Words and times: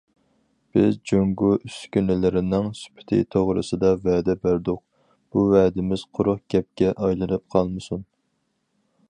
بىز 0.75 0.95
جۇڭگو 1.09 1.49
ئۈسكۈنىلىرىنىڭ 1.67 2.71
سۈپىتى 2.79 3.19
توغرىسىدا 3.35 3.93
ۋەدە 4.09 4.37
بەردۇق، 4.47 4.83
بۇ 5.29 5.45
ۋەدىمىز 5.53 6.07
قۇرۇق 6.19 6.43
گەپكە 6.57 6.91
ئايلىنىپ 6.97 7.47
قالمىسۇن. 7.59 8.05